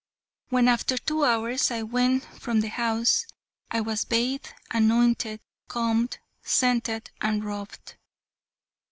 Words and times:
When, 0.49 0.67
after 0.67 0.97
two 0.97 1.23
hours, 1.25 1.69
I 1.69 1.83
went 1.83 2.23
from 2.25 2.61
the 2.61 2.69
house, 2.69 3.27
I 3.69 3.81
was 3.81 4.03
bathed, 4.03 4.51
anointed, 4.71 5.41
combed, 5.67 6.17
scented, 6.41 7.11
and 7.21 7.43
robed. 7.43 7.97